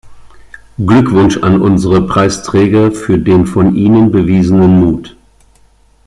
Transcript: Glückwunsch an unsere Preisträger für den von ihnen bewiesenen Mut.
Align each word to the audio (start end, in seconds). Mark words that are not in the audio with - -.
Glückwunsch 0.83 1.37
an 1.43 1.61
unsere 1.61 2.07
Preisträger 2.07 2.91
für 2.91 3.19
den 3.19 3.45
von 3.45 3.75
ihnen 3.75 4.09
bewiesenen 4.09 4.79
Mut. 4.79 5.15